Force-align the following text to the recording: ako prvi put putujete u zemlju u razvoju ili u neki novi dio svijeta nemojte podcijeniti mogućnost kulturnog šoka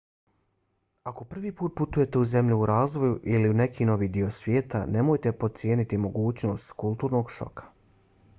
ako 1.09 1.25
prvi 1.33 1.51
put 1.59 1.75
putujete 1.81 2.19
u 2.21 2.25
zemlju 2.31 2.57
u 2.61 2.65
razvoju 2.71 3.19
ili 3.35 3.51
u 3.53 3.57
neki 3.61 3.89
novi 3.91 4.09
dio 4.17 4.31
svijeta 4.39 4.83
nemojte 4.97 5.37
podcijeniti 5.45 6.03
mogućnost 6.09 6.71
kulturnog 6.83 7.31
šoka 7.37 7.71